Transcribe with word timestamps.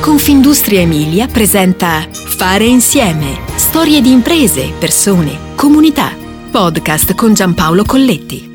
Confindustria 0.00 0.80
Emilia 0.80 1.26
presenta 1.26 2.08
Fare 2.10 2.64
insieme. 2.64 3.38
Storie 3.56 4.00
di 4.00 4.10
imprese, 4.10 4.72
persone, 4.78 5.54
comunità. 5.54 6.16
Podcast 6.50 7.14
con 7.14 7.34
Giampaolo 7.34 7.84
Colletti. 7.84 8.48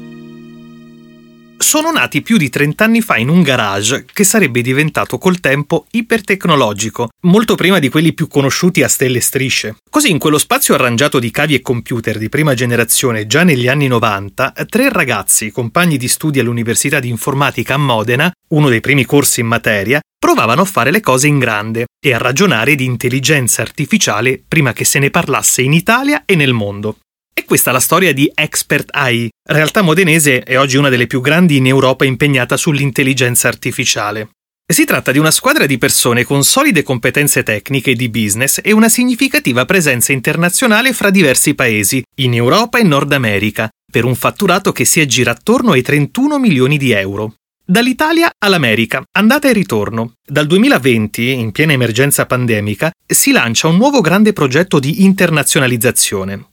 Sono 1.57 1.91
nati 1.91 2.23
più 2.23 2.37
di 2.37 2.49
30 2.49 2.83
anni 2.83 3.01
fa 3.01 3.17
in 3.17 3.29
un 3.29 3.43
garage 3.43 4.05
che 4.11 4.23
sarebbe 4.23 4.61
diventato 4.61 5.19
col 5.19 5.39
tempo 5.39 5.85
ipertecnologico, 5.91 7.09
molto 7.21 7.53
prima 7.53 7.77
di 7.77 7.89
quelli 7.89 8.13
più 8.13 8.27
conosciuti 8.27 8.81
a 8.81 8.87
stelle 8.87 9.19
e 9.19 9.21
strisce. 9.21 9.75
Così 9.87 10.09
in 10.09 10.17
quello 10.17 10.39
spazio 10.39 10.73
arrangiato 10.73 11.19
di 11.19 11.29
cavi 11.29 11.53
e 11.53 11.61
computer 11.61 12.17
di 12.17 12.27
prima 12.27 12.55
generazione 12.55 13.27
già 13.27 13.43
negli 13.43 13.67
anni 13.67 13.87
90, 13.87 14.53
tre 14.67 14.89
ragazzi, 14.89 15.51
compagni 15.51 15.97
di 15.97 16.07
studi 16.07 16.39
all'Università 16.39 16.99
di 16.99 17.09
Informatica 17.09 17.75
a 17.75 17.77
Modena, 17.77 18.31
uno 18.49 18.67
dei 18.67 18.81
primi 18.81 19.05
corsi 19.05 19.41
in 19.41 19.47
materia, 19.47 19.99
provavano 20.25 20.61
a 20.61 20.65
fare 20.65 20.89
le 20.89 21.01
cose 21.01 21.27
in 21.27 21.37
grande 21.37 21.85
e 22.03 22.11
a 22.11 22.17
ragionare 22.17 22.73
di 22.73 22.83
intelligenza 22.83 23.61
artificiale 23.61 24.41
prima 24.45 24.73
che 24.73 24.83
se 24.83 24.97
ne 24.97 25.11
parlasse 25.11 25.61
in 25.61 25.71
Italia 25.71 26.23
e 26.25 26.35
nel 26.35 26.51
mondo. 26.51 26.97
E 27.31 27.45
questa 27.45 27.69
è 27.69 27.73
la 27.73 27.79
storia 27.79 28.11
di 28.11 28.31
Expert 28.33 28.89
AI, 28.91 29.29
realtà 29.47 29.83
modenese 29.83 30.43
e 30.43 30.57
oggi 30.57 30.77
una 30.77 30.89
delle 30.89 31.05
più 31.05 31.21
grandi 31.21 31.57
in 31.57 31.67
Europa 31.67 32.05
impegnata 32.05 32.57
sull'intelligenza 32.57 33.49
artificiale. 33.49 34.29
Si 34.65 34.83
tratta 34.83 35.11
di 35.11 35.19
una 35.19 35.29
squadra 35.29 35.67
di 35.67 35.77
persone 35.77 36.23
con 36.23 36.43
solide 36.43 36.81
competenze 36.81 37.43
tecniche 37.43 37.91
e 37.91 37.95
di 37.95 38.09
business 38.09 38.61
e 38.63 38.71
una 38.71 38.89
significativa 38.89 39.65
presenza 39.65 40.11
internazionale 40.11 40.91
fra 40.93 41.11
diversi 41.11 41.53
paesi, 41.53 42.01
in 42.21 42.33
Europa 42.33 42.79
e 42.79 42.83
Nord 42.83 43.11
America, 43.11 43.69
per 43.91 44.05
un 44.05 44.15
fatturato 44.15 44.71
che 44.71 44.85
si 44.85 44.99
aggira 45.01 45.29
attorno 45.29 45.73
ai 45.73 45.83
31 45.83 46.39
milioni 46.39 46.79
di 46.79 46.93
euro. 46.93 47.35
Dall'Italia 47.67 48.29
all'America, 48.37 49.03
andata 49.17 49.49
e 49.49 49.53
ritorno. 49.53 50.17
Dal 50.23 50.45
2020, 50.45 51.31
in 51.31 51.51
piena 51.51 51.73
emergenza 51.73 52.27
pandemica, 52.27 52.91
si 53.03 53.31
lancia 53.31 53.67
un 53.67 53.77
nuovo 53.77 54.01
grande 54.01 54.33
progetto 54.33 54.77
di 54.77 55.03
internazionalizzazione. 55.03 56.51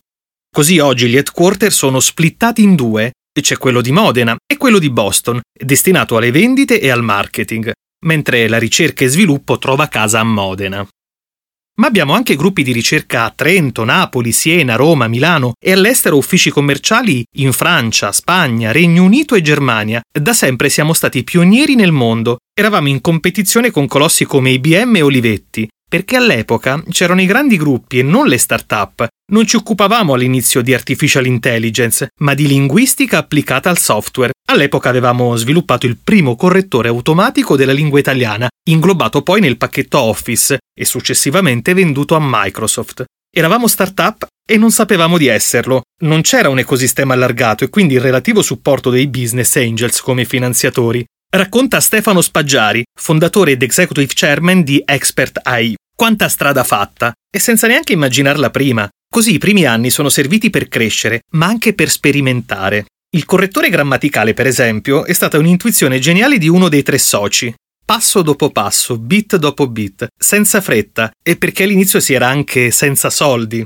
Così 0.51 0.79
oggi 0.79 1.09
gli 1.09 1.17
headquarter 1.17 1.71
sono 1.71 2.01
splittati 2.01 2.63
in 2.63 2.75
due, 2.77 3.13
c'è 3.39 3.59
quello 3.59 3.83
di 3.83 3.93
Modena 3.93 4.35
e 4.47 4.57
quello 4.57 4.79
di 4.79 4.89
Boston, 4.89 5.39
destinato 5.53 6.17
alle 6.17 6.31
vendite 6.31 6.81
e 6.81 6.89
al 6.89 7.03
marketing, 7.03 7.73
mentre 8.07 8.49
la 8.49 8.59
ricerca 8.59 9.05
e 9.05 9.09
sviluppo 9.09 9.59
trova 9.59 9.89
casa 9.89 10.21
a 10.21 10.25
Modena. 10.25 10.89
Ma 11.83 11.89
abbiamo 11.89 12.13
anche 12.15 12.37
gruppi 12.37 12.63
di 12.63 12.71
ricerca 12.71 13.25
a 13.25 13.33
Trento, 13.35 13.83
Napoli, 13.83 14.31
Siena, 14.31 14.77
Roma, 14.77 15.09
Milano 15.09 15.55
e 15.61 15.73
all'estero 15.73 16.17
uffici 16.17 16.49
commerciali 16.49 17.25
in 17.39 17.51
Francia, 17.53 18.13
Spagna, 18.13 18.71
Regno 18.71 19.03
Unito 19.03 19.35
e 19.35 19.41
Germania. 19.41 20.01
Da 20.09 20.33
sempre 20.33 20.69
siamo 20.69 20.93
stati 20.93 21.25
pionieri 21.25 21.75
nel 21.75 21.91
mondo. 21.91 22.37
Eravamo 22.55 22.87
in 22.87 23.01
competizione 23.01 23.73
con 23.73 23.89
colossi 23.89 24.25
come 24.25 24.51
IBM 24.51 24.95
e 24.95 25.03
Olivetti, 25.03 25.69
perché 25.89 26.15
all'epoca 26.15 26.81
c'erano 26.89 27.21
i 27.21 27.27
grandi 27.27 27.57
gruppi 27.57 27.99
e 27.99 28.05
non 28.05 28.29
le 28.29 28.39
start-up. 28.39 29.09
Non 29.33 29.45
ci 29.45 29.57
occupavamo 29.57 30.15
all'inizio 30.15 30.63
di 30.63 30.75
artificial 30.75 31.27
intelligence, 31.27 32.11
ma 32.21 32.35
di 32.35 32.47
linguistica 32.47 33.19
applicata 33.19 33.69
al 33.69 33.79
software. 33.79 34.31
All'epoca 34.53 34.91
avevamo 34.91 35.35
sviluppato 35.35 35.87
il 35.87 35.97
primo 35.97 36.37
correttore 36.37 36.89
automatico 36.89 37.57
della 37.57 37.73
lingua 37.73 37.99
italiana, 37.99 38.51
inglobato 38.69 39.23
poi 39.23 39.41
nel 39.41 39.57
pacchetto 39.57 39.99
Office 39.99 40.59
e 40.79 40.85
successivamente 40.85 41.73
venduto 41.73 42.17
a 42.17 42.19
Microsoft. 42.21 43.03
Eravamo 43.35 43.67
start-up 43.67 44.27
e 44.47 44.59
non 44.59 44.71
sapevamo 44.71 45.17
di 45.17 45.27
esserlo. 45.27 45.85
Non 46.03 46.21
c'era 46.21 46.51
un 46.51 46.59
ecosistema 46.59 47.15
allargato 47.15 47.65
e 47.65 47.71
quindi 47.71 47.95
il 47.95 48.03
relativo 48.03 48.43
supporto 48.43 48.91
dei 48.91 49.07
business 49.07 49.57
angels 49.57 50.03
come 50.03 50.27
finanziatori. 50.27 51.03
Racconta 51.35 51.81
Stefano 51.81 52.21
Spaggiari, 52.21 52.83
fondatore 52.95 53.53
ed 53.53 53.63
executive 53.63 54.13
chairman 54.15 54.63
di 54.65 54.83
Expert 54.85 55.41
AI. 55.45 55.75
Quanta 55.97 56.29
strada 56.29 56.63
fatta! 56.63 57.11
E 57.35 57.39
senza 57.39 57.67
neanche 57.67 57.95
immaginarla 57.95 58.51
prima. 58.51 58.87
Così 59.11 59.33
i 59.33 59.39
primi 59.39 59.65
anni 59.65 59.89
sono 59.89 60.11
serviti 60.11 60.51
per 60.51 60.69
crescere, 60.69 61.21
ma 61.31 61.47
anche 61.47 61.73
per 61.73 61.89
sperimentare. 61.89 62.85
Il 63.15 63.27
correttore 63.27 63.69
grammaticale, 63.69 64.33
per 64.33 64.47
esempio, 64.47 65.05
è 65.05 65.13
stata 65.13 65.37
un'intuizione 65.37 65.99
geniale 65.99 66.39
di 66.39 66.49
uno 66.49 66.71
dei 66.71 66.83
tre 66.83 66.97
soci. 66.97 67.55
Passo 67.85 68.23
dopo 68.23 68.49
passo, 68.51 68.97
bit 68.97 69.37
dopo 69.37 69.69
bit, 69.69 70.07
senza 70.17 70.63
fretta, 70.63 71.11
e 71.23 71.37
perché 71.37 71.65
all'inizio 71.65 72.01
si 72.01 72.15
era 72.15 72.29
anche 72.29 72.71
senza 72.71 73.11
soldi. 73.11 73.63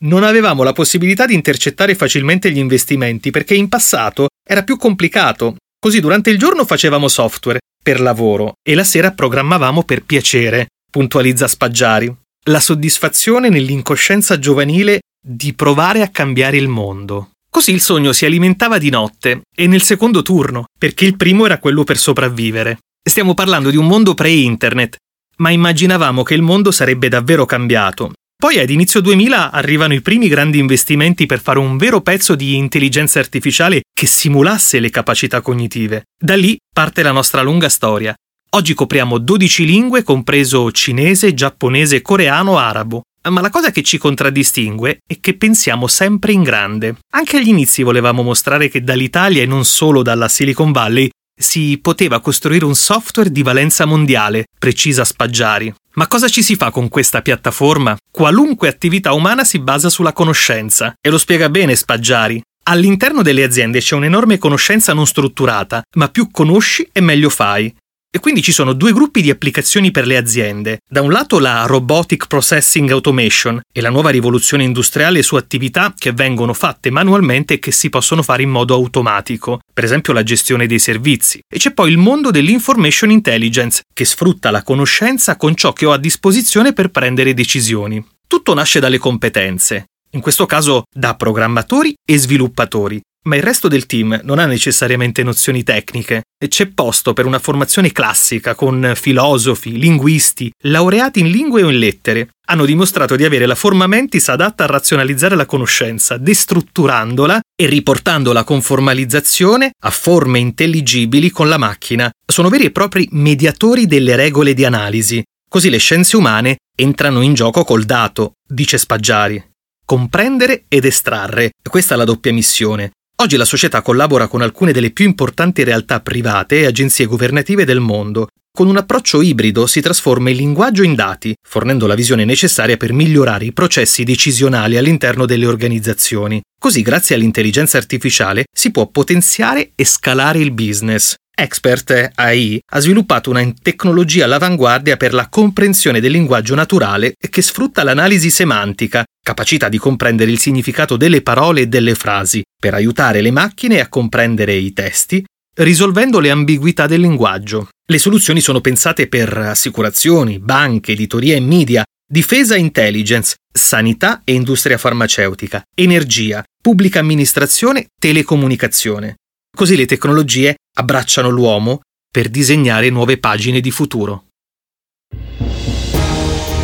Non 0.00 0.24
avevamo 0.24 0.62
la 0.62 0.74
possibilità 0.74 1.24
di 1.24 1.32
intercettare 1.32 1.94
facilmente 1.94 2.50
gli 2.50 2.58
investimenti 2.58 3.30
perché 3.30 3.54
in 3.54 3.70
passato 3.70 4.28
era 4.46 4.62
più 4.62 4.76
complicato. 4.76 5.56
Così 5.80 5.98
durante 6.00 6.28
il 6.28 6.36
giorno 6.36 6.66
facevamo 6.66 7.08
software 7.08 7.60
per 7.82 7.98
lavoro 7.98 8.56
e 8.62 8.74
la 8.74 8.84
sera 8.84 9.12
programmavamo 9.12 9.84
per 9.84 10.04
piacere 10.04 10.66
puntualizza 10.90 11.48
Spaggiari, 11.48 12.14
la 12.50 12.60
soddisfazione 12.60 13.48
nell'incoscienza 13.48 14.38
giovanile 14.38 15.00
di 15.18 15.54
provare 15.54 16.02
a 16.02 16.08
cambiare 16.08 16.58
il 16.58 16.68
mondo. 16.68 17.31
Così 17.54 17.70
il 17.70 17.82
sogno 17.82 18.12
si 18.12 18.24
alimentava 18.24 18.78
di 18.78 18.88
notte 18.88 19.42
e 19.54 19.66
nel 19.66 19.82
secondo 19.82 20.22
turno, 20.22 20.64
perché 20.78 21.04
il 21.04 21.18
primo 21.18 21.44
era 21.44 21.58
quello 21.58 21.84
per 21.84 21.98
sopravvivere. 21.98 22.78
Stiamo 23.06 23.34
parlando 23.34 23.68
di 23.68 23.76
un 23.76 23.86
mondo 23.86 24.14
pre-internet, 24.14 24.96
ma 25.36 25.50
immaginavamo 25.50 26.22
che 26.22 26.32
il 26.32 26.40
mondo 26.40 26.70
sarebbe 26.70 27.08
davvero 27.08 27.44
cambiato. 27.44 28.12
Poi 28.34 28.58
ad 28.58 28.70
inizio 28.70 29.02
2000 29.02 29.50
arrivano 29.50 29.92
i 29.92 30.00
primi 30.00 30.28
grandi 30.28 30.58
investimenti 30.60 31.26
per 31.26 31.42
fare 31.42 31.58
un 31.58 31.76
vero 31.76 32.00
pezzo 32.00 32.34
di 32.34 32.56
intelligenza 32.56 33.18
artificiale 33.18 33.82
che 33.92 34.06
simulasse 34.06 34.80
le 34.80 34.88
capacità 34.88 35.42
cognitive. 35.42 36.04
Da 36.18 36.34
lì 36.34 36.56
parte 36.72 37.02
la 37.02 37.12
nostra 37.12 37.42
lunga 37.42 37.68
storia, 37.68 38.14
Oggi 38.54 38.74
copriamo 38.74 39.16
12 39.16 39.64
lingue, 39.64 40.02
compreso 40.02 40.70
cinese, 40.72 41.32
giapponese, 41.32 42.02
coreano, 42.02 42.58
arabo. 42.58 43.04
Ma 43.30 43.40
la 43.40 43.50
cosa 43.50 43.70
che 43.70 43.82
ci 43.82 43.98
contraddistingue 43.98 44.98
è 45.06 45.18
che 45.20 45.34
pensiamo 45.36 45.86
sempre 45.86 46.32
in 46.32 46.42
grande. 46.42 46.96
Anche 47.12 47.36
agli 47.36 47.48
inizi 47.48 47.82
volevamo 47.82 48.22
mostrare 48.22 48.68
che 48.68 48.82
dall'Italia 48.82 49.42
e 49.42 49.46
non 49.46 49.64
solo 49.64 50.02
dalla 50.02 50.28
Silicon 50.28 50.72
Valley 50.72 51.08
si 51.34 51.78
poteva 51.80 52.20
costruire 52.20 52.64
un 52.64 52.74
software 52.74 53.30
di 53.30 53.42
valenza 53.42 53.84
mondiale, 53.84 54.46
precisa 54.58 55.04
Spaggiari. 55.04 55.72
Ma 55.94 56.06
cosa 56.06 56.28
ci 56.28 56.42
si 56.42 56.56
fa 56.56 56.70
con 56.70 56.88
questa 56.88 57.22
piattaforma? 57.22 57.96
Qualunque 58.10 58.68
attività 58.68 59.12
umana 59.12 59.44
si 59.44 59.58
basa 59.58 59.88
sulla 59.88 60.12
conoscenza. 60.12 60.94
E 61.00 61.10
lo 61.10 61.18
spiega 61.18 61.48
bene 61.48 61.74
Spaggiari. 61.76 62.42
All'interno 62.64 63.22
delle 63.22 63.42
aziende 63.42 63.80
c'è 63.80 63.96
un'enorme 63.96 64.38
conoscenza 64.38 64.94
non 64.94 65.06
strutturata, 65.06 65.82
ma 65.96 66.08
più 66.08 66.30
conosci 66.30 66.88
e 66.92 67.00
meglio 67.00 67.28
fai. 67.28 67.74
E 68.14 68.20
quindi 68.20 68.42
ci 68.42 68.52
sono 68.52 68.74
due 68.74 68.92
gruppi 68.92 69.22
di 69.22 69.30
applicazioni 69.30 69.90
per 69.90 70.06
le 70.06 70.18
aziende. 70.18 70.80
Da 70.86 71.00
un 71.00 71.10
lato 71.10 71.38
la 71.38 71.64
Robotic 71.64 72.26
Processing 72.26 72.90
Automation 72.90 73.58
e 73.72 73.80
la 73.80 73.88
nuova 73.88 74.10
rivoluzione 74.10 74.64
industriale 74.64 75.22
su 75.22 75.36
attività 75.36 75.94
che 75.96 76.12
vengono 76.12 76.52
fatte 76.52 76.90
manualmente 76.90 77.54
e 77.54 77.58
che 77.58 77.72
si 77.72 77.88
possono 77.88 78.22
fare 78.22 78.42
in 78.42 78.50
modo 78.50 78.74
automatico, 78.74 79.60
per 79.72 79.84
esempio 79.84 80.12
la 80.12 80.22
gestione 80.22 80.66
dei 80.66 80.78
servizi. 80.78 81.40
E 81.48 81.56
c'è 81.56 81.72
poi 81.72 81.90
il 81.90 81.96
mondo 81.96 82.30
dell'Information 82.30 83.10
Intelligence, 83.10 83.84
che 83.90 84.04
sfrutta 84.04 84.50
la 84.50 84.62
conoscenza 84.62 85.36
con 85.36 85.54
ciò 85.54 85.72
che 85.72 85.86
ho 85.86 85.92
a 85.92 85.98
disposizione 85.98 86.74
per 86.74 86.90
prendere 86.90 87.32
decisioni. 87.32 88.06
Tutto 88.26 88.52
nasce 88.52 88.78
dalle 88.78 88.98
competenze, 88.98 89.86
in 90.10 90.20
questo 90.20 90.44
caso 90.44 90.82
da 90.94 91.14
programmatori 91.14 91.94
e 92.04 92.18
sviluppatori, 92.18 93.00
ma 93.24 93.36
il 93.36 93.42
resto 93.42 93.68
del 93.68 93.86
team 93.86 94.20
non 94.24 94.38
ha 94.38 94.46
necessariamente 94.46 95.22
nozioni 95.22 95.62
tecniche 95.62 96.22
e 96.42 96.48
c'è 96.48 96.66
posto 96.66 97.12
per 97.12 97.26
una 97.26 97.38
formazione 97.38 97.92
classica 97.92 98.54
con 98.54 98.92
filosofi, 98.96 99.78
linguisti, 99.78 100.52
laureati 100.62 101.20
in 101.20 101.30
lingue 101.30 101.62
o 101.62 101.70
in 101.70 101.78
lettere. 101.78 102.30
Hanno 102.46 102.64
dimostrato 102.64 103.14
di 103.14 103.24
avere 103.24 103.46
la 103.46 103.54
forma 103.54 103.86
mentis 103.86 104.28
adatta 104.28 104.64
a 104.64 104.66
razionalizzare 104.66 105.36
la 105.36 105.46
conoscenza, 105.46 106.16
destrutturandola 106.16 107.40
e 107.54 107.66
riportandola 107.66 108.42
con 108.44 108.60
formalizzazione 108.60 109.70
a 109.80 109.90
forme 109.90 110.40
intelligibili 110.40 111.30
con 111.30 111.48
la 111.48 111.58
macchina. 111.58 112.10
Sono 112.26 112.48
veri 112.48 112.64
e 112.64 112.70
propri 112.72 113.08
mediatori 113.12 113.86
delle 113.86 114.16
regole 114.16 114.54
di 114.54 114.64
analisi. 114.64 115.22
Così 115.48 115.70
le 115.70 115.78
scienze 115.78 116.16
umane 116.16 116.56
entrano 116.76 117.20
in 117.20 117.34
gioco 117.34 117.62
col 117.62 117.84
dato, 117.84 118.32
dice 118.46 118.78
Spaggiari 118.78 119.50
comprendere 119.84 120.64
ed 120.68 120.86
estrarre. 120.86 121.50
Questa 121.68 121.92
è 121.92 121.96
la 121.98 122.04
doppia 122.04 122.32
missione. 122.32 122.92
Oggi 123.22 123.36
la 123.36 123.44
società 123.44 123.82
collabora 123.82 124.26
con 124.26 124.42
alcune 124.42 124.72
delle 124.72 124.90
più 124.90 125.04
importanti 125.04 125.62
realtà 125.62 126.00
private 126.00 126.58
e 126.58 126.66
agenzie 126.66 127.06
governative 127.06 127.64
del 127.64 127.78
mondo. 127.78 128.26
Con 128.52 128.66
un 128.66 128.76
approccio 128.76 129.22
ibrido 129.22 129.68
si 129.68 129.80
trasforma 129.80 130.30
il 130.30 130.36
linguaggio 130.36 130.82
in 130.82 130.96
dati, 130.96 131.32
fornendo 131.40 131.86
la 131.86 131.94
visione 131.94 132.24
necessaria 132.24 132.76
per 132.76 132.92
migliorare 132.92 133.44
i 133.44 133.52
processi 133.52 134.02
decisionali 134.02 134.76
all'interno 134.76 135.24
delle 135.24 135.46
organizzazioni. 135.46 136.42
Così, 136.58 136.82
grazie 136.82 137.14
all'intelligenza 137.14 137.78
artificiale, 137.78 138.46
si 138.52 138.72
può 138.72 138.88
potenziare 138.88 139.70
e 139.76 139.84
scalare 139.84 140.40
il 140.40 140.50
business. 140.50 141.14
Expert 141.34 142.12
AI 142.14 142.60
ha 142.72 142.80
sviluppato 142.80 143.30
una 143.30 143.50
tecnologia 143.62 144.24
all'avanguardia 144.24 144.96
per 144.96 145.14
la 145.14 145.28
comprensione 145.28 146.00
del 146.00 146.12
linguaggio 146.12 146.54
naturale 146.54 147.14
che 147.18 147.42
sfrutta 147.42 147.82
l'analisi 147.82 148.30
semantica, 148.30 149.04
capacità 149.22 149.68
di 149.68 149.78
comprendere 149.78 150.30
il 150.30 150.38
significato 150.38 150.96
delle 150.96 151.22
parole 151.22 151.62
e 151.62 151.66
delle 151.66 151.94
frasi, 151.94 152.42
per 152.58 152.74
aiutare 152.74 153.20
le 153.22 153.30
macchine 153.30 153.80
a 153.80 153.88
comprendere 153.88 154.54
i 154.54 154.72
testi 154.72 155.24
risolvendo 155.54 156.18
le 156.18 156.30
ambiguità 156.30 156.86
del 156.86 157.00
linguaggio. 157.00 157.68
Le 157.86 157.98
soluzioni 157.98 158.40
sono 158.40 158.60
pensate 158.60 159.08
per 159.08 159.36
assicurazioni, 159.36 160.38
banche, 160.38 160.92
editoria 160.92 161.36
e 161.36 161.40
media, 161.40 161.84
difesa 162.08 162.56
intelligence, 162.56 163.36
sanità 163.52 164.22
e 164.24 164.32
industria 164.32 164.78
farmaceutica, 164.78 165.62
energia, 165.74 166.42
pubblica 166.60 167.00
amministrazione, 167.00 167.88
telecomunicazione. 167.98 169.16
Così 169.54 169.76
le 169.76 169.86
tecnologie 169.86 170.56
abbracciano 170.78 171.28
l'uomo 171.28 171.80
per 172.10 172.28
disegnare 172.28 172.90
nuove 172.90 173.18
pagine 173.18 173.60
di 173.60 173.70
futuro. 173.70 174.24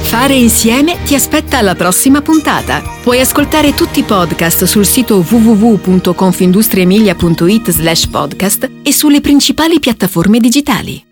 Fare 0.08 0.34
insieme 0.34 0.96
ti 1.04 1.14
aspetta 1.14 1.58
alla 1.58 1.74
prossima 1.74 2.22
puntata. 2.22 2.82
Puoi 3.02 3.20
ascoltare 3.20 3.74
tutti 3.74 3.98
i 4.00 4.04
podcast 4.04 4.64
sul 4.64 4.86
sito 4.86 5.18
www.confindustriemilia.it 5.18 7.70
slash 7.70 8.06
podcast 8.06 8.70
e 8.82 8.92
sulle 8.92 9.20
principali 9.20 9.78
piattaforme 9.78 10.40
digitali. 10.40 11.07